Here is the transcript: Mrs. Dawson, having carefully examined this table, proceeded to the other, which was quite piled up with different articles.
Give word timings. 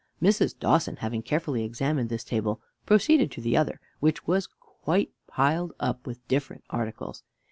Mrs. 0.19 0.57
Dawson, 0.57 0.95
having 0.95 1.21
carefully 1.21 1.63
examined 1.63 2.09
this 2.09 2.23
table, 2.23 2.59
proceeded 2.87 3.29
to 3.33 3.39
the 3.39 3.55
other, 3.55 3.79
which 3.99 4.25
was 4.25 4.47
quite 4.59 5.11
piled 5.27 5.73
up 5.79 6.07
with 6.07 6.27
different 6.27 6.63
articles. 6.71 7.21